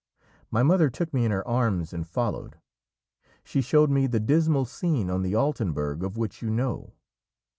My 0.49 0.63
mother 0.63 0.89
took 0.89 1.13
me 1.13 1.25
in 1.25 1.31
her 1.31 1.47
arms 1.47 1.93
and 1.93 2.07
followed; 2.07 2.57
she 3.43 3.61
showed 3.61 3.91
me 3.91 4.07
the 4.07 4.19
dismal 4.19 4.65
scene 4.65 5.11
on 5.11 5.21
the 5.21 5.35
Altenberg 5.35 6.03
of 6.03 6.17
which 6.17 6.41
you 6.41 6.49
know. 6.49 6.93